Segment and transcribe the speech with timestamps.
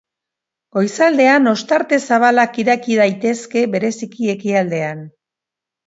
[0.77, 5.11] Goizaldean ostarte zabalak ireki daitezke, bereziki ekialdean.